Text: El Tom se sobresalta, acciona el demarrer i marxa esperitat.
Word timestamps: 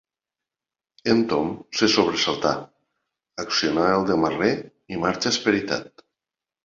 El 1.11 1.21
Tom 1.33 1.51
se 1.81 1.89
sobresalta, 1.97 2.53
acciona 3.47 3.85
el 3.99 4.09
demarrer 4.13 4.51
i 4.97 5.03
marxa 5.05 5.33
esperitat. 5.35 6.05